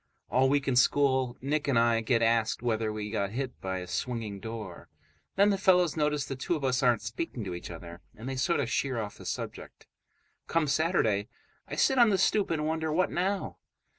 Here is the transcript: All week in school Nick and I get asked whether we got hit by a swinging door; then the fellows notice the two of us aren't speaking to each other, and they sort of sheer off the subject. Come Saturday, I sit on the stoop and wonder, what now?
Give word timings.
All 0.31 0.49
week 0.49 0.67
in 0.67 0.75
school 0.75 1.37
Nick 1.41 1.67
and 1.67 1.77
I 1.77 2.01
get 2.01 2.23
asked 2.23 2.63
whether 2.63 2.91
we 2.91 3.11
got 3.11 3.29
hit 3.29 3.61
by 3.61 3.77
a 3.77 3.87
swinging 3.87 4.39
door; 4.39 4.89
then 5.35 5.51
the 5.51 5.59
fellows 5.59 5.95
notice 5.95 6.25
the 6.25 6.35
two 6.35 6.55
of 6.55 6.63
us 6.63 6.81
aren't 6.81 7.03
speaking 7.03 7.43
to 7.43 7.53
each 7.53 7.69
other, 7.69 8.01
and 8.15 8.27
they 8.27 8.35
sort 8.35 8.59
of 8.61 8.67
sheer 8.67 8.99
off 8.99 9.19
the 9.19 9.27
subject. 9.27 9.85
Come 10.47 10.65
Saturday, 10.67 11.27
I 11.67 11.75
sit 11.75 11.99
on 11.99 12.09
the 12.09 12.17
stoop 12.17 12.49
and 12.49 12.65
wonder, 12.65 12.91
what 12.91 13.11
now? 13.11 13.59